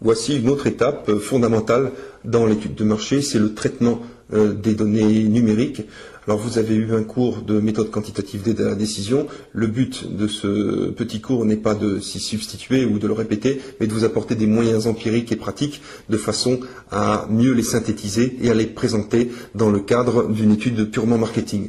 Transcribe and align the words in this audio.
Voici 0.00 0.38
une 0.38 0.48
autre 0.48 0.66
étape 0.66 1.08
euh, 1.08 1.18
fondamentale 1.18 1.92
dans 2.24 2.46
l'étude 2.46 2.74
de 2.74 2.84
marché, 2.84 3.22
c'est 3.22 3.38
le 3.38 3.54
traitement 3.54 4.00
euh, 4.32 4.52
des 4.52 4.74
données 4.74 5.24
numériques. 5.24 5.82
Alors 6.26 6.38
vous 6.38 6.58
avez 6.58 6.74
eu 6.74 6.92
un 6.92 7.04
cours 7.04 7.42
de 7.42 7.60
méthode 7.60 7.90
quantitative 7.90 8.42
de 8.42 8.64
la 8.64 8.74
décision. 8.74 9.28
Le 9.52 9.68
but 9.68 10.14
de 10.16 10.26
ce 10.26 10.90
petit 10.90 11.20
cours 11.20 11.44
n'est 11.44 11.56
pas 11.56 11.74
de 11.74 12.00
s'y 12.00 12.18
substituer 12.18 12.84
ou 12.84 12.98
de 12.98 13.06
le 13.06 13.12
répéter, 13.12 13.60
mais 13.78 13.86
de 13.86 13.92
vous 13.92 14.04
apporter 14.04 14.34
des 14.34 14.48
moyens 14.48 14.88
empiriques 14.88 15.30
et 15.30 15.36
pratiques 15.36 15.80
de 16.10 16.16
façon 16.16 16.58
à 16.90 17.26
mieux 17.30 17.52
les 17.52 17.62
synthétiser 17.62 18.36
et 18.42 18.50
à 18.50 18.54
les 18.54 18.66
présenter 18.66 19.30
dans 19.54 19.70
le 19.70 19.78
cadre 19.78 20.28
d'une 20.28 20.52
étude 20.52 20.90
purement 20.90 21.18
marketing. 21.18 21.68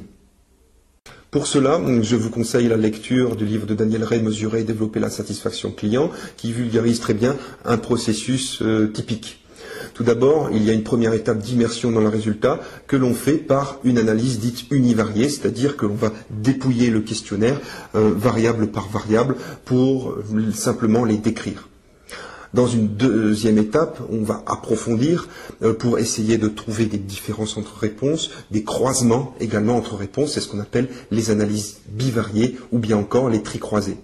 Pour 1.30 1.46
cela, 1.46 1.82
je 2.04 2.16
vous 2.16 2.30
conseille 2.30 2.70
la 2.70 2.78
lecture 2.78 3.36
du 3.36 3.46
livre 3.46 3.66
de 3.66 3.74
Daniel 3.74 4.06
Ray, 4.06 4.22
Mesurer 4.22 4.62
et 4.62 4.64
développer 4.64 5.02
la 5.02 5.10
satisfaction 5.10 5.72
client, 5.72 6.10
qui 6.38 6.54
vulgarise 6.54 7.02
très 7.02 7.14
bien 7.14 7.36
un 7.66 7.78
processus 7.78 8.62
euh, 8.62 8.88
typique. 8.88 9.44
Tout 9.94 10.06
d'abord, 10.06 10.52
il 10.54 10.64
y 10.64 10.70
a 10.70 10.74
une 10.74 10.84
première 10.84 11.14
étape 11.14 11.40
d'immersion 11.40 11.92
dans 11.92 12.00
le 12.00 12.08
résultat 12.08 12.62
que 12.88 12.96
l'on 12.96 13.14
fait 13.14 13.38
par 13.38 13.80
une 13.84 13.98
analyse 13.98 14.40
dite 14.40 14.72
univariée, 14.72 15.28
c'est-à-dire 15.28 15.76
que 15.76 15.86
l'on 15.86 15.96
va 15.96 16.14
dépouiller 16.30 16.90
le 16.90 17.02
questionnaire 17.02 17.60
euh, 17.96 18.14
variable 18.16 18.68
par 18.68 18.88
variable 18.88 19.36
pour 19.66 20.12
euh, 20.12 20.52
simplement 20.54 21.04
les 21.04 21.18
décrire. 21.18 21.68
Dans 22.54 22.68
une 22.68 22.88
deuxième 22.88 23.58
étape, 23.58 24.00
on 24.10 24.24
va 24.24 24.44
approfondir 24.46 25.28
euh, 25.62 25.74
pour 25.74 26.00
essayer 26.00 26.38
de 26.38 26.48
trouver 26.48 26.86
des 26.86 26.98
différences 26.98 27.58
entre 27.58 27.78
réponses, 27.78 28.32
des 28.52 28.64
croisements 28.64 29.36
également 29.40 29.76
entre 29.76 29.96
réponses, 29.96 30.34
c'est 30.34 30.42
ce 30.42 30.48
qu'on 30.48 30.60
appelle 30.60 30.88
les 31.12 31.30
analyses 31.30 31.78
bivariées 31.90 32.58
ou 32.72 32.80
bien 32.80 32.98
encore 32.98 33.30
les 33.30 33.44
tricroisées. 33.44 33.98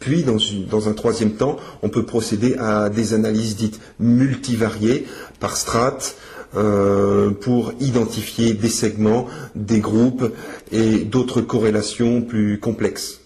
Puis, 0.00 0.24
dans, 0.24 0.88
un 0.88 0.92
troisième 0.92 1.32
temps, 1.32 1.56
on 1.82 1.88
peut 1.88 2.04
procéder 2.04 2.56
à 2.56 2.90
des 2.90 3.14
analyses 3.14 3.56
dites 3.56 3.80
multivariées 3.98 5.06
par 5.40 5.56
strates 5.56 6.16
euh, 6.56 7.30
pour 7.30 7.72
identifier 7.80 8.52
des 8.52 8.68
segments, 8.68 9.28
des 9.54 9.80
groupes 9.80 10.30
et 10.72 10.98
d'autres 11.04 11.40
corrélations 11.40 12.20
plus 12.20 12.58
complexes. 12.60 13.23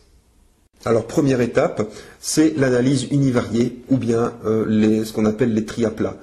Alors, 0.85 1.07
première 1.07 1.41
étape, 1.41 1.91
c'est 2.21 2.55
l'analyse 2.57 3.09
univariée 3.11 3.83
ou 3.91 3.97
bien 3.97 4.33
euh, 4.45 5.05
ce 5.05 5.13
qu'on 5.13 5.25
appelle 5.25 5.53
les 5.53 5.65
triaplats. 5.65 6.17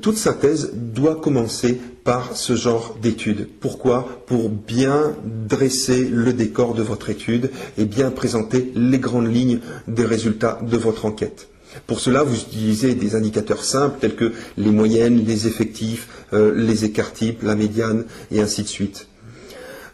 Toute 0.00 0.16
synthèse 0.16 0.72
doit 0.74 1.16
commencer 1.16 1.78
par 2.02 2.36
ce 2.36 2.56
genre 2.56 2.96
d'étude. 3.00 3.48
Pourquoi? 3.60 4.22
Pour 4.26 4.48
bien 4.48 5.14
dresser 5.24 6.08
le 6.10 6.32
décor 6.32 6.74
de 6.74 6.82
votre 6.82 7.10
étude 7.10 7.50
et 7.78 7.84
bien 7.84 8.10
présenter 8.10 8.72
les 8.74 8.98
grandes 8.98 9.32
lignes 9.32 9.60
des 9.86 10.04
résultats 10.04 10.58
de 10.62 10.76
votre 10.76 11.04
enquête. 11.04 11.48
Pour 11.86 12.00
cela, 12.00 12.22
vous 12.22 12.36
utilisez 12.36 12.94
des 12.94 13.14
indicateurs 13.14 13.64
simples 13.64 13.98
tels 14.00 14.14
que 14.16 14.32
les 14.56 14.70
moyennes, 14.70 15.24
les 15.24 15.46
effectifs, 15.46 16.08
euh, 16.32 16.52
les 16.54 16.84
écarts 16.84 17.12
types, 17.12 17.42
la 17.42 17.54
médiane 17.54 18.04
et 18.30 18.40
ainsi 18.40 18.62
de 18.62 18.68
suite. 18.68 19.06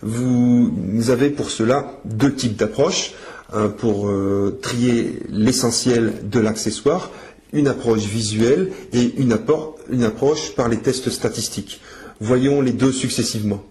Vous 0.03 1.11
avez 1.11 1.29
pour 1.29 1.51
cela 1.51 2.01
deux 2.07 2.33
types 2.33 2.57
d'approches. 2.57 3.13
Euh, 3.53 3.69
pour 3.69 4.09
euh, 4.09 4.61
trier 4.63 5.19
l'essentiel 5.29 6.29
de 6.31 6.39
l'accessoire, 6.39 7.11
une 7.53 7.67
approche 7.67 8.05
visuelle 8.05 8.71
et 8.93 9.13
une, 9.17 9.33
approche 9.33 10.55
par 10.55 10.69
les 10.69 10.77
tests 10.77 11.11
statistiques. 11.11 11.81
Voyons 12.21 12.61
les 12.61 12.71
deux 12.71 12.93
successivement. 12.93 13.65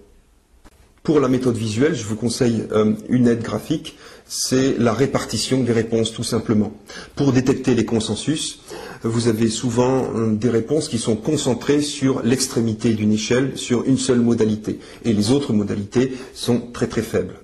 Pour 1.01 1.21
la 1.21 1.29
méthode 1.29 1.55
visuelle, 1.55 1.95
je 1.95 2.03
vous 2.03 2.17
conseille 2.17 2.65
euh, 2.73 2.91
une 3.07 3.29
aide 3.29 3.41
graphique, 3.41 3.97
c'est 4.27 4.77
la 4.77 4.91
répartition 4.91 5.63
des 5.63 5.71
réponses 5.71 6.11
tout 6.11 6.25
simplement. 6.25 6.73
Pour 7.15 7.31
détecter 7.31 7.73
les 7.73 7.85
consensus, 7.85 8.59
vous 9.03 9.29
avez 9.29 9.47
souvent 9.49 10.11
des 10.33 10.49
réponses 10.49 10.89
qui 10.89 10.97
sont 10.97 11.15
concentrées 11.15 11.81
sur 11.81 12.21
l'extrémité 12.21 12.93
d'une 12.95 13.13
échelle, 13.13 13.57
sur 13.57 13.85
une 13.85 13.97
seule 13.97 14.19
modalité, 14.19 14.77
et 15.05 15.13
les 15.13 15.31
autres 15.31 15.53
modalités 15.53 16.11
sont 16.33 16.59
très 16.59 16.87
très 16.87 17.01
faibles. 17.01 17.35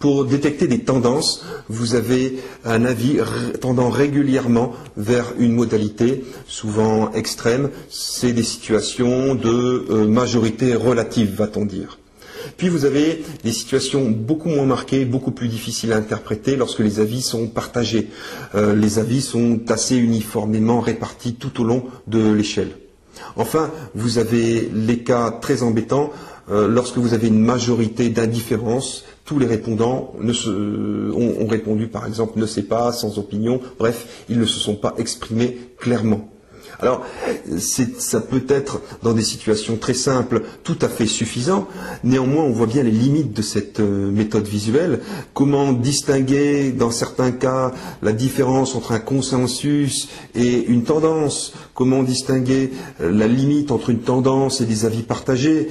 Pour 0.00 0.24
détecter 0.24 0.66
des 0.66 0.78
tendances, 0.78 1.44
vous 1.68 1.94
avez 1.94 2.38
un 2.64 2.86
avis 2.86 3.18
tendant 3.60 3.90
régulièrement 3.90 4.72
vers 4.96 5.34
une 5.38 5.52
modalité, 5.52 6.24
souvent 6.48 7.12
extrême. 7.12 7.68
C'est 7.90 8.32
des 8.32 8.42
situations 8.42 9.34
de 9.34 9.84
euh, 9.90 10.06
majorité 10.06 10.74
relative, 10.74 11.34
va-t-on 11.34 11.66
dire. 11.66 11.98
Puis 12.56 12.70
vous 12.70 12.86
avez 12.86 13.22
des 13.44 13.52
situations 13.52 14.08
beaucoup 14.08 14.48
moins 14.48 14.64
marquées, 14.64 15.04
beaucoup 15.04 15.32
plus 15.32 15.48
difficiles 15.48 15.92
à 15.92 15.96
interpréter 15.96 16.56
lorsque 16.56 16.78
les 16.78 16.98
avis 16.98 17.20
sont 17.20 17.46
partagés. 17.46 18.08
Euh, 18.54 18.74
les 18.74 18.98
avis 18.98 19.20
sont 19.20 19.60
assez 19.68 19.96
uniformément 19.96 20.80
répartis 20.80 21.34
tout 21.34 21.60
au 21.60 21.64
long 21.64 21.84
de 22.06 22.32
l'échelle. 22.32 22.70
Enfin, 23.36 23.70
vous 23.94 24.16
avez 24.16 24.70
les 24.74 25.00
cas 25.00 25.30
très 25.30 25.62
embêtants 25.62 26.10
euh, 26.50 26.68
lorsque 26.68 26.96
vous 26.96 27.12
avez 27.12 27.28
une 27.28 27.44
majorité 27.44 28.08
d'indifférence 28.08 29.04
tous 29.30 29.38
les 29.38 29.46
répondants 29.46 30.12
ont, 30.18 31.46
répondu, 31.46 31.86
par 31.86 32.04
exemple, 32.04 32.40
ne 32.40 32.46
sait 32.46 32.64
pas, 32.64 32.90
sans 32.90 33.16
opinion. 33.16 33.60
Bref, 33.78 34.24
ils 34.28 34.40
ne 34.40 34.44
se 34.44 34.58
sont 34.58 34.74
pas 34.74 34.92
exprimés 34.98 35.56
clairement. 35.78 36.28
Alors, 36.80 37.06
ça 37.56 38.20
peut 38.20 38.42
être 38.48 38.80
dans 39.04 39.12
des 39.12 39.22
situations 39.22 39.76
très 39.76 39.94
simples 39.94 40.42
tout 40.64 40.78
à 40.82 40.88
fait 40.88 41.06
suffisant. 41.06 41.68
Néanmoins, 42.02 42.42
on 42.42 42.50
voit 42.50 42.66
bien 42.66 42.82
les 42.82 42.90
limites 42.90 43.32
de 43.32 43.42
cette 43.42 43.78
euh, 43.78 44.10
méthode 44.10 44.48
visuelle. 44.48 44.98
Comment 45.32 45.72
distinguer, 45.72 46.72
dans 46.72 46.90
certains 46.90 47.30
cas, 47.30 47.70
la 48.02 48.12
différence 48.12 48.74
entre 48.74 48.90
un 48.90 48.98
consensus 48.98 50.08
et 50.34 50.64
une 50.66 50.82
tendance? 50.82 51.52
Comment 51.74 52.02
distinguer 52.02 52.72
euh, 53.00 53.12
la 53.12 53.28
limite 53.28 53.70
entre 53.70 53.90
une 53.90 54.00
tendance 54.00 54.60
et 54.60 54.64
des 54.64 54.86
avis 54.86 55.02
partagés? 55.02 55.68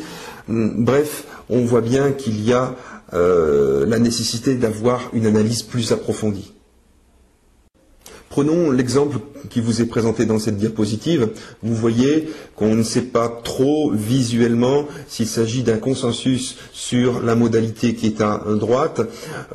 Hum, 0.47 0.85
Bref, 0.85 1.25
on 1.49 1.65
voit 1.65 1.81
bien 1.81 2.11
qu'il 2.11 2.41
y 2.45 2.53
a 2.53 2.75
la 3.11 3.99
nécessité 3.99 4.55
d'avoir 4.55 5.09
une 5.13 5.25
analyse 5.25 5.63
plus 5.63 5.91
approfondie. 5.91 6.53
Prenons 8.29 8.69
l'exemple 8.69 9.17
qui 9.49 9.59
vous 9.59 9.81
est 9.81 9.85
présenté 9.85 10.25
dans 10.25 10.37
cette 10.37 10.57
diapositive. 10.57 11.29
Vous 11.63 11.73
voyez 11.73 12.29
qu'on 12.55 12.75
ne 12.75 12.83
sait 12.83 13.01
pas 13.01 13.27
trop 13.43 13.91
visuellement 13.91 14.85
s'il 15.07 15.27
s'agit 15.27 15.63
d'un 15.63 15.77
consensus 15.77 16.55
sur 16.71 17.23
la 17.23 17.35
modalité 17.35 17.95
qui 17.95 18.05
est 18.05 18.21
à 18.21 18.43
droite 18.59 19.01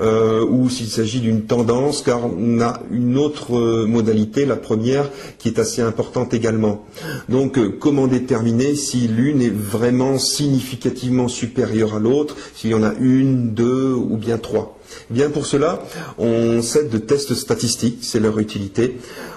euh, 0.00 0.44
ou 0.44 0.68
s'il 0.68 0.88
s'agit 0.88 1.20
d'une 1.20 1.42
tendance, 1.42 2.02
car 2.02 2.20
on 2.24 2.60
a 2.60 2.80
une 2.90 3.16
autre 3.16 3.84
modalité, 3.84 4.44
la 4.44 4.56
première, 4.56 5.08
qui 5.38 5.48
est 5.48 5.58
assez 5.58 5.82
importante 5.82 6.34
également. 6.34 6.84
Donc, 7.28 7.58
euh, 7.58 7.68
comment 7.78 8.08
déterminer 8.08 8.74
si 8.74 9.06
l'une 9.06 9.40
est 9.40 9.54
vraiment 9.54 10.18
significativement 10.18 11.28
supérieure 11.28 11.94
à 11.94 11.98
l'autre, 12.00 12.36
s'il 12.56 12.70
y 12.70 12.74
en 12.74 12.82
a 12.82 12.94
une, 12.94 13.54
deux 13.54 13.92
ou 13.92 14.16
bien 14.16 14.38
trois? 14.38 14.78
Bien 15.10 15.30
pour 15.30 15.46
cela, 15.46 15.82
on 16.18 16.62
cède 16.62 16.88
de 16.88 16.98
tests 16.98 17.34
statistiques, 17.34 17.98
c'est 18.02 18.20
leur 18.20 18.38
utilité. 18.38 18.96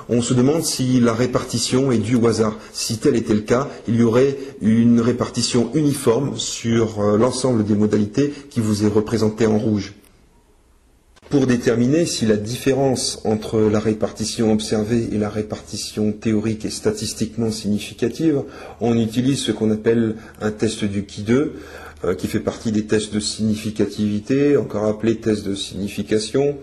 On 0.10 0.22
se 0.22 0.34
demande 0.34 0.64
si 0.64 1.00
la 1.00 1.14
répartition 1.14 1.92
est 1.92 1.98
due 1.98 2.16
au 2.16 2.28
hasard. 2.28 2.56
Si 2.72 2.98
tel 2.98 3.16
était 3.16 3.34
le 3.34 3.42
cas, 3.42 3.68
il 3.88 3.96
y 3.98 4.04
aurait 4.04 4.38
une 4.62 5.02
répartition 5.02 5.70
uniforme 5.74 6.38
sur 6.38 7.02
euh, 7.02 7.18
l'ensemble 7.18 7.66
des 7.66 7.76
modalités 7.76 8.34
qui 8.50 8.62
vous 8.62 8.86
est 8.86 8.90
représentée 8.90 9.48
en 9.48 9.58
rouge. 9.58 9.94
Pour 11.30 11.46
déterminer 11.46 12.06
si 12.06 12.26
la 12.26 12.38
différence 12.38 13.20
entre 13.26 13.60
la 13.60 13.82
répartition 13.82 14.54
observée 14.54 15.10
et 15.12 15.18
la 15.18 15.30
répartition 15.30 16.14
théorique 16.14 16.64
est 16.64 16.70
statistiquement 16.70 17.52
significative, 17.52 18.44
on 18.80 18.98
utilise 18.98 19.40
ce 19.40 19.52
qu'on 19.52 19.70
appelle 19.72 20.16
un 20.40 20.52
test 20.52 20.86
du 20.86 21.02
Qui2. 21.02 21.50
Euh, 22.06 22.14
qui 22.14 22.28
fait 22.28 22.40
partie 22.40 22.72
des 22.72 22.86
tests 22.86 23.12
de 23.12 23.20
significativité, 23.20 24.56
encore 24.56 24.86
appelé 24.86 25.16
test 25.16 25.44
de 25.48 25.56
signification. 25.56 26.56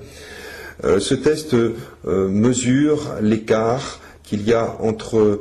Euh, 0.84 1.00
ce 1.00 1.14
test 1.16 1.54
euh, 1.54 1.74
mesure 2.04 3.14
l'écart 3.20 4.00
qu'il 4.22 4.46
y 4.48 4.52
a 4.52 4.76
entre 4.80 5.40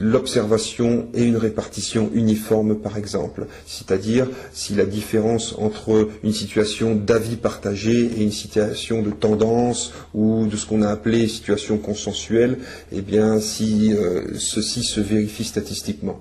l'observation 0.00 1.08
et 1.12 1.24
une 1.24 1.36
répartition 1.36 2.10
uniforme, 2.14 2.76
par 2.76 2.96
exemple. 2.96 3.46
C'est-à-dire 3.66 4.26
si 4.54 4.74
la 4.74 4.86
différence 4.86 5.54
entre 5.58 6.08
une 6.24 6.32
situation 6.32 6.94
d'avis 6.94 7.36
partagé 7.36 8.10
et 8.16 8.22
une 8.22 8.32
situation 8.32 9.02
de 9.02 9.10
tendance 9.10 9.92
ou 10.14 10.46
de 10.46 10.56
ce 10.56 10.64
qu'on 10.64 10.80
a 10.80 10.88
appelé 10.88 11.28
situation 11.28 11.76
consensuelle, 11.76 12.58
eh 12.92 13.02
bien, 13.02 13.40
si 13.40 13.94
ceci 14.36 14.82
se 14.82 15.00
vérifie 15.00 15.44
statistiquement. 15.44 16.20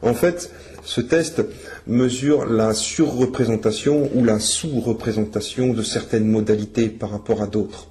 En 0.00 0.14
fait, 0.14 0.50
ce 0.84 1.00
test 1.00 1.42
mesure 1.86 2.46
la 2.46 2.74
surreprésentation 2.74 4.10
ou 4.14 4.24
la 4.24 4.38
sous-représentation 4.38 5.72
de 5.72 5.82
certaines 5.82 6.26
modalités 6.26 6.88
par 6.88 7.10
rapport 7.10 7.42
à 7.42 7.46
d'autres. 7.46 7.88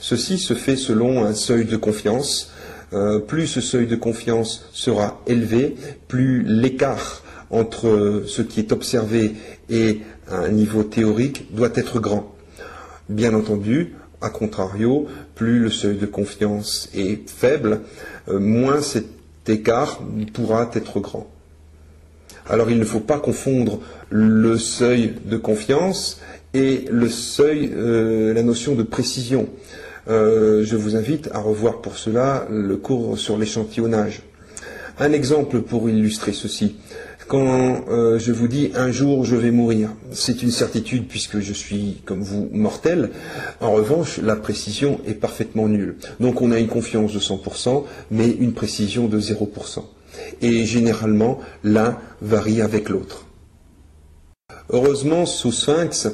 Ceci 0.00 0.38
se 0.38 0.54
fait 0.54 0.76
selon 0.76 1.24
un 1.24 1.34
seuil 1.34 1.64
de 1.64 1.76
confiance. 1.76 2.52
Euh, 2.92 3.18
plus 3.18 3.46
ce 3.46 3.60
seuil 3.60 3.86
de 3.86 3.96
confiance 3.96 4.66
sera 4.72 5.22
élevé, 5.26 5.74
plus 6.06 6.44
l'écart 6.44 7.22
entre 7.50 8.24
ce 8.26 8.42
qui 8.42 8.60
est 8.60 8.72
observé 8.72 9.34
et 9.68 10.00
un 10.30 10.48
niveau 10.48 10.82
théorique 10.82 11.54
doit 11.54 11.72
être 11.74 12.00
grand. 12.00 12.34
Bien 13.08 13.34
entendu, 13.34 13.94
A 14.20 14.30
contrario, 14.30 15.06
plus 15.34 15.58
le 15.58 15.70
seuil 15.70 15.98
de 15.98 16.06
confiance 16.06 16.88
est 16.94 17.28
faible, 17.28 17.82
euh, 18.28 18.38
moins 18.38 18.80
cet 18.80 19.06
écart 19.46 20.00
pourra 20.32 20.70
être 20.72 20.98
grand. 21.00 21.26
Alors 22.48 22.70
il 22.70 22.78
ne 22.78 22.84
faut 22.84 23.00
pas 23.00 23.18
confondre 23.18 23.80
le 24.10 24.58
seuil 24.58 25.14
de 25.24 25.36
confiance 25.36 26.20
et 26.52 26.84
le 26.90 27.08
seuil, 27.08 27.70
euh, 27.74 28.34
la 28.34 28.42
notion 28.42 28.74
de 28.74 28.82
précision. 28.82 29.48
Euh, 30.08 30.62
je 30.64 30.76
vous 30.76 30.94
invite 30.94 31.30
à 31.32 31.38
revoir 31.38 31.80
pour 31.80 31.96
cela 31.96 32.46
le 32.50 32.76
cours 32.76 33.18
sur 33.18 33.38
l'échantillonnage. 33.38 34.22
Un 34.98 35.12
exemple 35.12 35.62
pour 35.62 35.88
illustrer 35.88 36.32
ceci. 36.32 36.76
Quand 37.26 37.84
euh, 37.88 38.18
je 38.18 38.30
vous 38.32 38.46
dis 38.46 38.70
un 38.74 38.92
jour 38.92 39.24
je 39.24 39.34
vais 39.34 39.50
mourir, 39.50 39.88
c'est 40.12 40.42
une 40.42 40.50
certitude 40.50 41.08
puisque 41.08 41.40
je 41.40 41.54
suis 41.54 42.02
comme 42.04 42.22
vous 42.22 42.50
mortel. 42.52 43.10
En 43.62 43.72
revanche, 43.72 44.18
la 44.18 44.36
précision 44.36 45.00
est 45.06 45.14
parfaitement 45.14 45.66
nulle. 45.66 45.96
Donc 46.20 46.42
on 46.42 46.52
a 46.52 46.58
une 46.58 46.68
confiance 46.68 47.14
de 47.14 47.18
100%, 47.18 47.84
mais 48.10 48.28
une 48.28 48.52
précision 48.52 49.08
de 49.08 49.18
0%. 49.18 49.84
Et 50.40 50.64
généralement, 50.64 51.40
l'un 51.62 51.98
varie 52.20 52.60
avec 52.60 52.88
l'autre. 52.88 53.26
Heureusement, 54.70 55.26
sous 55.26 55.52
Sphinx, 55.52 56.08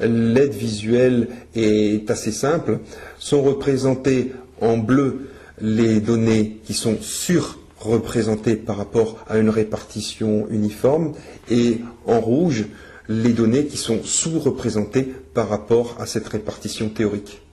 l'aide 0.00 0.54
visuelle 0.54 1.28
est 1.54 2.10
assez 2.10 2.32
simple. 2.32 2.80
Sont 3.18 3.42
représentées 3.42 4.32
en 4.60 4.76
bleu 4.76 5.28
les 5.60 6.00
données 6.00 6.60
qui 6.64 6.74
sont 6.74 6.96
surreprésentées 7.00 8.56
par 8.56 8.76
rapport 8.76 9.24
à 9.28 9.38
une 9.38 9.50
répartition 9.50 10.46
uniforme 10.50 11.12
et 11.50 11.80
en 12.06 12.20
rouge 12.20 12.66
les 13.08 13.32
données 13.32 13.66
qui 13.66 13.76
sont 13.76 14.02
sous-représentées 14.02 15.14
par 15.34 15.48
rapport 15.48 15.96
à 16.00 16.06
cette 16.06 16.28
répartition 16.28 16.88
théorique. 16.88 17.43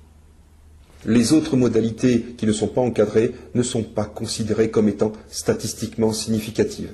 Les 1.06 1.34
autres 1.34 1.58
modalités 1.58 2.22
qui 2.38 2.46
ne 2.46 2.52
sont 2.52 2.68
pas 2.68 2.82
encadrées 2.82 3.34
ne 3.56 3.64
sont 3.64 3.84
pas 3.84 4.06
considérées 4.06 4.70
comme 4.70 4.88
étant 4.88 5.14
statistiquement 5.30 6.14
significatives. 6.14 6.94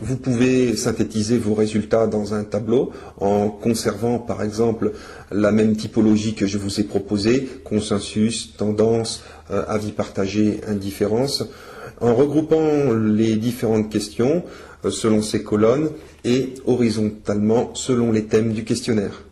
Vous 0.00 0.16
pouvez 0.16 0.76
synthétiser 0.76 1.38
vos 1.38 1.54
résultats 1.54 2.08
dans 2.08 2.34
un 2.34 2.42
tableau 2.42 2.90
en 3.20 3.48
conservant 3.48 4.18
par 4.18 4.42
exemple 4.42 4.92
la 5.30 5.52
même 5.52 5.76
typologie 5.76 6.34
que 6.34 6.46
je 6.48 6.58
vous 6.58 6.80
ai 6.80 6.82
proposée, 6.82 7.48
consensus, 7.62 8.54
tendance, 8.56 9.22
euh, 9.52 9.64
avis 9.68 9.92
partagé, 9.92 10.60
indifférence, 10.66 11.44
en 12.00 12.12
regroupant 12.14 12.92
les 12.92 13.36
différentes 13.36 13.88
questions 13.88 14.42
euh, 14.84 14.90
selon 14.90 15.22
ces 15.22 15.44
colonnes 15.44 15.90
et 16.24 16.54
horizontalement 16.66 17.70
selon 17.74 18.10
les 18.10 18.24
thèmes 18.24 18.52
du 18.52 18.64
questionnaire. 18.64 19.22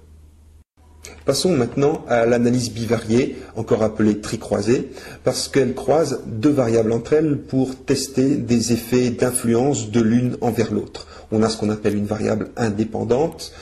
Passons 1.25 1.53
maintenant 1.53 2.05
à 2.09 2.27
l'analyse 2.27 2.73
bivariée, 2.73 3.37
encore 3.55 3.85
appelée 3.85 4.21
tricroisée, 4.21 4.91
parce 5.23 5.49
qu'elle 5.49 5.75
croise 5.75 6.21
deux 6.27 6.51
variables 6.51 6.93
entre 6.93 7.13
elles 7.13 7.39
pour 7.39 7.77
tester 7.77 8.37
des 8.37 8.73
effets 8.73 9.11
d'influence 9.11 9.91
de 9.91 10.01
l'une 10.01 10.37
envers 10.41 10.73
l'autre. 10.73 11.07
On 11.31 11.43
a 11.43 11.49
ce 11.49 11.57
qu'on 11.57 11.71
appelle 11.71 11.97
une 11.97 12.07
variable 12.07 12.51
indépendante, 12.57 13.53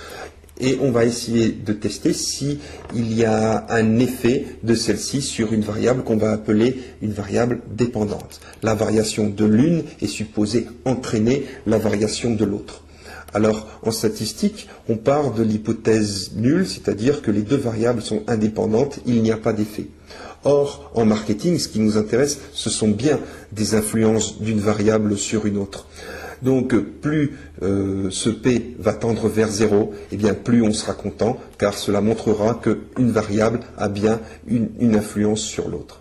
et 0.61 0.79
on 0.81 0.91
va 0.91 1.05
essayer 1.05 1.51
de 1.51 1.73
tester 1.73 2.13
s'il 2.13 2.59
y 2.95 3.25
a 3.25 3.67
un 3.71 3.99
effet 3.99 4.47
de 4.63 4.75
celle-ci 4.75 5.23
sur 5.23 5.53
une 5.53 5.63
variable 5.63 6.03
qu'on 6.03 6.17
va 6.17 6.33
appeler 6.33 6.79
une 7.03 7.13
variable 7.13 7.61
dépendante. 7.75 8.41
La 8.63 8.75
variation 8.75 9.29
de 9.29 9.45
l'une 9.45 9.85
est 10.01 10.07
supposée 10.07 10.67
entraîner 10.85 11.47
la 11.67 11.79
variation 11.79 12.35
de 12.35 12.45
l'autre. 12.45 12.85
Alors, 13.33 13.69
en 13.83 13.91
statistique, 13.91 14.69
on 14.89 14.97
part 14.97 15.33
de 15.33 15.43
l'hypothèse 15.43 16.33
nulle, 16.35 16.67
c'est-à-dire 16.67 17.23
que 17.23 17.31
les 17.31 17.43
deux 17.43 17.57
variables 17.57 18.03
sont 18.03 18.23
indépendantes, 18.27 19.01
il 19.07 19.23
n'y 19.23 19.31
a 19.31 19.37
pas 19.37 19.53
d'effet. 19.53 19.87
Or, 20.45 20.91
en 20.95 21.05
marketing, 21.05 21.59
ce 21.59 21.69
qui 21.69 21.81
nous 21.81 21.97
intéresse, 21.97 22.39
ce 22.53 22.71
sont 22.71 22.89
bien 22.89 23.21
des 23.53 23.75
influences 23.75 24.41
d'une 24.41 24.59
variable 24.59 25.17
sur 25.17 25.47
une 25.47 25.59
autre. 25.59 25.87
Donc, 26.43 26.75
plus 26.75 27.37
euh, 27.63 28.09
ce 28.11 28.31
P 28.31 28.75
va 28.79 28.95
tendre 28.95 29.29
vers 29.29 29.51
zéro, 29.51 29.93
eh 30.11 30.17
plus 30.33 30.63
on 30.63 30.73
sera 30.73 30.95
content, 30.95 31.37
car 31.59 31.75
cela 31.75 32.01
montrera 32.01 32.55
qu'une 32.55 33.11
variable 33.11 33.61
a 33.77 33.89
bien 33.89 34.21
une 34.49 34.97
influence 34.97 35.43
sur 35.43 35.69
l'autre. 35.69 36.01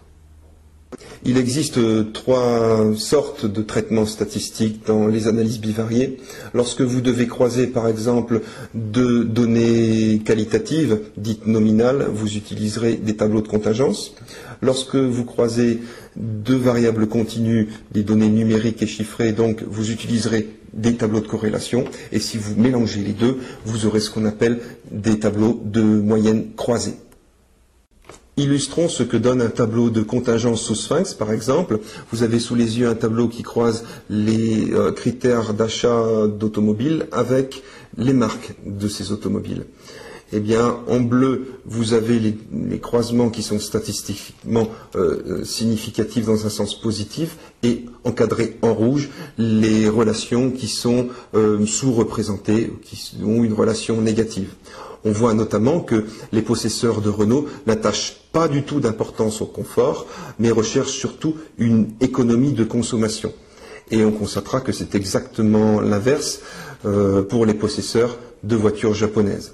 Il 1.26 1.38
existe 1.38 1.78
euh, 1.78 2.04
trois 2.14 2.96
sortes 2.96 3.46
de 3.46 3.62
traitements 3.62 4.06
statistiques 4.06 4.86
dans 4.86 5.08
les 5.08 5.28
analyses 5.28 5.60
bivariées. 5.60 6.18
Lorsque 6.54 6.82
vous 6.82 7.02
devez 7.02 7.28
croiser, 7.28 7.68
par 7.68 7.88
exemple, 7.88 8.42
deux 8.74 9.26
données 9.26 10.22
qualitatives, 10.24 11.02
dites 11.18 11.46
nominales, 11.46 12.08
vous 12.14 12.38
utiliserez 12.38 12.96
des 12.96 13.18
tableaux 13.18 13.42
de 13.42 13.48
contingence. 13.50 14.16
Lorsque 14.62 14.96
vous 14.96 15.26
croisez 15.26 15.82
deux 16.16 16.56
variables 16.56 17.08
continues, 17.08 17.70
des 17.92 18.04
données 18.04 18.30
numériques 18.30 18.82
et 18.82 18.88
chiffrées, 18.88 19.34
donc 19.34 19.64
vous 19.68 19.92
utiliserez 19.92 20.50
des 20.74 20.96
tableaux 20.96 21.22
de 21.22 21.28
corrélation. 21.28 21.84
Et 22.12 22.20
si 22.20 22.38
vous 22.38 22.56
mélangez 22.56 23.02
les 23.02 23.14
deux, 23.14 23.40
vous 23.66 23.86
aurez 23.86 24.00
ce 24.00 24.10
qu'on 24.10 24.26
appelle 24.26 24.60
des 24.92 25.20
tableaux 25.20 25.62
de 25.66 25.82
moyenne 25.82 26.54
croisée. 26.56 26.94
Illustrons 28.40 28.88
ce 28.88 29.04
que 29.04 29.18
donne 29.18 29.42
un 29.42 29.50
tableau 29.50 29.90
de 29.90 30.02
contingence 30.02 30.62
sous 30.62 30.74
Sphinx, 30.74 31.14
par 31.14 31.34
exemple. 31.34 31.82
Vous 32.10 32.24
avez 32.24 32.40
sous 32.40 32.56
les 32.56 32.80
yeux 32.80 32.88
un 32.88 32.96
tableau 32.96 33.28
qui 33.28 33.44
croise 33.44 33.84
les 34.10 34.72
euh, 34.72 34.94
critères 34.94 35.54
d'achat 35.54 36.26
d'automobiles 36.26 37.08
avec 37.12 37.64
les 37.98 38.14
marques 38.14 38.54
de 38.66 38.88
ces 38.88 39.12
automobiles. 39.12 39.66
Eh 40.32 40.40
bien, 40.40 40.78
en 40.88 41.02
bleu, 41.02 41.48
vous 41.66 41.92
avez 41.94 42.18
les, 42.18 42.80
croisements 42.80 43.30
qui 43.30 43.44
sont 43.44 43.60
statistiquement 43.60 44.70
euh, 44.96 45.22
euh, 45.28 45.44
significatifs 45.44 46.26
dans 46.26 46.46
un 46.46 46.50
sens 46.50 46.80
positif, 46.80 47.36
et 47.62 47.88
encadrés 48.06 48.58
en 48.62 48.74
rouge, 48.74 49.10
les 49.38 49.90
relations 49.90 50.50
qui 50.50 50.70
sont 50.70 51.10
sous-représentées, 51.66 52.72
qui 52.84 53.18
ont 53.22 53.44
une 53.44 53.52
relation 53.52 54.00
négative. 54.00 54.48
On 55.06 55.12
voit 55.12 55.34
notamment 55.34 55.80
que 55.80 56.06
les 56.32 56.42
possesseurs 56.42 57.02
de 57.02 57.10
Renault 57.10 57.48
n'attachent 57.68 58.18
pas 58.32 58.48
du 58.48 58.64
tout 58.64 58.80
d'importance 58.80 59.42
au 59.42 59.46
confort, 59.46 60.08
mais 60.40 60.52
recherchent 60.52 60.98
surtout 60.98 61.36
une 61.58 61.90
économie 62.02 62.54
de 62.54 62.64
consommation. 62.64 63.34
Et 63.92 64.04
on 64.06 64.12
constatera 64.12 64.62
que 64.62 64.72
c'est 64.72 64.96
exactement 64.96 65.82
l'inverse 65.82 66.42
euh, 66.86 67.24
pour 67.24 67.46
les 67.46 67.54
possesseurs 67.54 68.18
de 68.44 68.56
voitures 68.56 68.94
japonaises. 68.94 69.54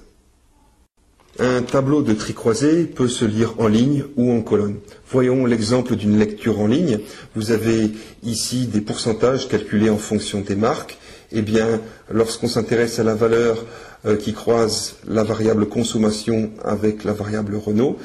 Un 1.37 1.63
tableau 1.63 2.01
de 2.01 2.13
tricroisé 2.13 2.85
peut 2.85 3.09
se 3.09 3.25
lire 3.25 3.55
en 3.57 3.67
ligne 3.67 4.05
ou 4.15 4.31
en 4.31 4.41
colonne. 4.41 4.77
Voyons 5.11 5.45
l'exemple 5.45 5.97
d'une 5.97 6.17
lecture 6.17 6.61
en 6.61 6.67
ligne. 6.67 6.99
Vous 7.35 7.51
avez 7.51 7.91
ici 8.23 8.67
des 8.67 8.79
pourcentages 8.79 9.49
calculés 9.49 9.89
en 9.89 9.97
fonction 9.97 10.39
des 10.39 10.55
marques. 10.55 10.97
Eh 11.33 11.41
bien, 11.41 11.81
lorsqu'on 12.09 12.47
s'intéresse 12.47 12.99
à 12.99 13.03
la 13.03 13.15
valeur 13.15 13.65
euh, 14.05 14.17
qui 14.17 14.33
croise 14.33 14.95
la 15.07 15.23
variable 15.23 15.67
consommation 15.67 16.51
avec 16.63 17.03
la 17.03 17.13
variable 17.13 17.55
Renault, 17.55 17.97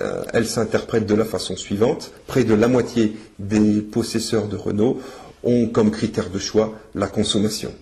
euh, 0.00 0.22
elle 0.32 0.46
s'interprète 0.46 1.06
de 1.06 1.14
la 1.14 1.24
façon 1.24 1.56
suivante. 1.56 2.10
Près 2.26 2.44
de 2.44 2.54
la 2.54 2.68
moitié 2.68 3.16
des 3.38 3.80
possesseurs 3.80 4.48
de 4.48 4.56
Renault 4.56 5.00
ont 5.42 5.68
comme 5.68 5.90
critère 5.90 6.30
de 6.30 6.38
choix 6.38 6.74
la 6.94 7.06
consommation. 7.06 7.72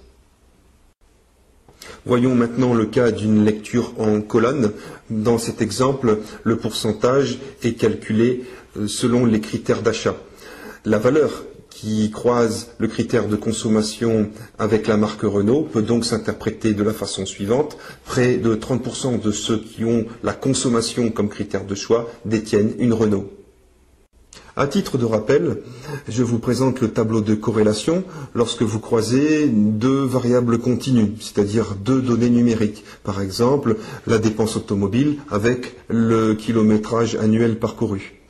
Voyons 2.07 2.35
maintenant 2.35 2.75
le 2.75 2.87
cas 2.87 3.11
d'une 3.11 3.45
lecture 3.45 3.95
en 3.99 4.21
colonne. 4.21 4.73
Dans 5.11 5.39
cet 5.39 5.63
exemple, 5.63 6.19
le 6.43 6.57
pourcentage 6.57 7.39
est 7.63 7.75
calculé 7.75 8.45
euh, 8.77 8.87
selon 8.87 9.27
les 9.27 9.41
critères 9.41 9.83
d'achat. 9.83 10.17
La 10.85 10.99
valeur 10.99 11.45
qui 11.85 12.11
croise 12.11 12.69
le 12.79 12.89
critère 12.89 13.29
de 13.29 13.37
consommation 13.37 14.31
avec 14.59 14.87
la 14.87 14.97
marque 14.97 15.21
Renault 15.21 15.69
peut 15.71 15.83
donc 15.83 16.07
s'interpréter 16.07 16.73
de 16.73 16.83
la 16.83 16.95
façon 16.95 17.27
suivante. 17.27 17.77
Près 18.07 18.37
de 18.37 18.55
30% 18.55 19.21
de 19.21 19.31
ceux 19.31 19.59
qui 19.59 19.85
ont 19.85 20.07
la 20.23 20.33
consommation 20.33 21.11
comme 21.11 21.29
critère 21.29 21.67
de 21.67 21.75
choix 21.75 22.09
détiennent 22.25 22.73
une 22.79 22.95
Renault. 22.95 23.31
À 24.57 24.67
titre 24.67 24.97
de 24.97 25.05
rappel, 25.05 25.59
je 26.09 26.23
vous 26.23 26.39
présente 26.39 26.81
le 26.81 26.89
tableau 26.89 27.21
de 27.21 27.35
corrélation 27.35 28.05
lorsque 28.35 28.63
vous 28.63 28.81
croisez 28.81 29.47
deux 29.49 30.05
variables 30.05 30.59
continues, 30.59 31.13
c'est-à-dire 31.21 31.75
deux 31.75 32.01
données 32.01 32.31
numériques. 32.31 32.85
Par 33.03 33.21
exemple, 33.21 33.77
la 34.07 34.17
dépense 34.19 34.57
automobile 34.57 35.17
avec 35.31 35.77
le 35.89 36.35
kilométrage 36.35 37.17
annuel 37.17 37.59
parcouru. 37.59 38.24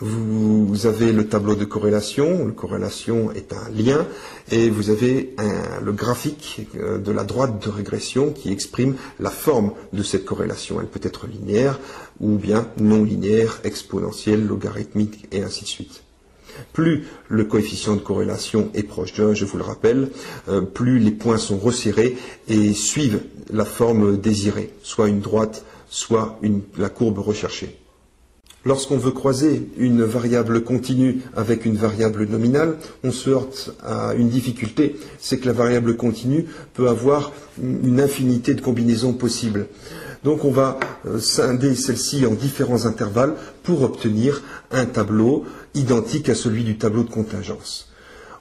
Vous 0.00 0.86
avez 0.86 1.12
le 1.12 1.28
tableau 1.28 1.54
de 1.54 1.64
corrélation. 1.64 2.46
La 2.46 2.52
corrélation 2.52 3.32
est 3.32 3.52
un 3.52 3.68
lien 3.70 4.06
et 4.50 4.70
vous 4.70 4.90
avez 4.90 5.34
le 5.82 5.92
graphique 5.92 6.66
euh, 6.76 6.98
de 6.98 7.12
la 7.12 7.24
droite 7.24 7.64
de 7.64 7.70
régression 7.70 8.32
qui 8.32 8.52
exprime 8.52 8.96
la 9.20 9.30
forme 9.30 9.72
de 9.92 10.02
cette 10.02 10.24
corrélation. 10.24 10.80
Elle 10.80 10.86
peut 10.86 11.00
être 11.02 11.26
linéaire 11.26 11.78
ou 12.20 12.36
bien 12.36 12.68
non 12.78 13.04
linéaire, 13.04 13.60
exponentielle, 13.64 14.46
logarithmique 14.46 15.26
et 15.32 15.42
ainsi 15.42 15.64
de 15.64 15.68
suite. 15.68 16.02
Plus 16.72 17.06
le 17.28 17.44
coefficient 17.44 17.94
de 17.94 18.00
corrélation 18.00 18.70
est 18.74 18.82
proche 18.82 19.14
d'un, 19.14 19.32
je 19.32 19.44
vous 19.44 19.58
le 19.58 19.64
rappelle, 19.64 20.10
euh, 20.48 20.60
plus 20.60 20.98
les 20.98 21.12
points 21.12 21.38
sont 21.38 21.58
resserrés 21.58 22.16
et 22.48 22.72
suivent 22.74 23.20
la 23.50 23.64
forme 23.64 24.16
désirée, 24.16 24.70
soit 24.82 25.08
une 25.08 25.20
droite 25.20 25.64
soit 25.88 26.38
la 26.76 26.88
courbe 26.88 27.18
recherchée. 27.18 27.76
Lorsqu'on 28.64 28.96
veut 28.96 29.12
croiser 29.12 29.68
une 29.78 30.02
variable 30.02 30.64
continue 30.64 31.20
avec 31.36 31.64
une 31.64 31.76
variable 31.76 32.26
nominale, 32.26 32.76
on 33.04 33.12
se 33.12 33.30
heurte 33.30 33.70
à 33.84 34.14
une 34.14 34.28
difficulté, 34.28 34.96
c'est 35.20 35.38
que 35.38 35.46
la 35.46 35.52
variable 35.52 35.96
continue 35.96 36.46
peut 36.74 36.88
avoir 36.88 37.32
une 37.62 38.00
infinité 38.00 38.54
de 38.54 38.60
combinaisons 38.60 39.12
possibles. 39.12 39.68
Donc 40.24 40.44
on 40.44 40.50
va 40.50 40.80
euh, 41.06 41.20
scinder 41.20 41.76
celle-ci 41.76 42.26
en 42.26 42.34
différents 42.34 42.86
intervalles 42.86 43.34
pour 43.62 43.82
obtenir 43.82 44.42
un 44.72 44.86
tableau 44.86 45.44
identique 45.74 46.28
à 46.28 46.34
celui 46.34 46.64
du 46.64 46.76
tableau 46.76 47.04
de 47.04 47.10
contingence. 47.10 47.88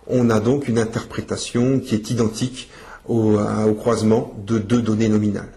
On 0.07 0.31
a 0.31 0.39
donc 0.39 0.67
une 0.67 0.79
interprétation 0.79 1.79
qui 1.79 1.93
est 1.93 2.09
identique 2.09 2.69
au, 3.07 3.37
au 3.37 3.73
croisement 3.75 4.33
de 4.45 4.57
deux 4.57 4.81
données 4.81 5.09
nominales. 5.09 5.51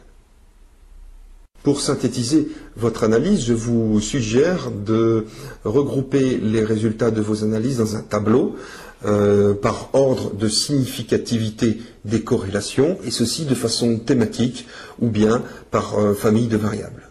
Pour 1.63 1.83
synthétiser 1.83 2.49
votre 2.77 3.05
analyse, 3.05 3.45
je 3.45 3.53
vous 3.53 4.01
suggère 4.01 4.71
de 4.71 5.27
regrouper 5.65 6.39
les 6.39 6.65
résultats 6.65 7.11
de 7.11 7.21
vos 7.21 7.45
analyses 7.45 7.79
dans 7.79 7.97
un 7.97 8.03
tableau 8.03 8.57
euh, 9.05 9.53
par 9.55 9.91
ordre 9.93 10.35
de 10.35 10.49
significativité 10.49 11.81
des 12.05 12.23
corrélations, 12.23 12.99
et 13.05 13.11
ceci 13.11 13.45
de 13.45 13.55
façon 13.55 13.99
thématique 13.99 14.67
ou 15.01 15.09
bien 15.09 15.43
par 15.71 15.99
euh, 15.99 16.15
famille 16.15 16.49
de 16.49 16.57
variables. 16.57 17.10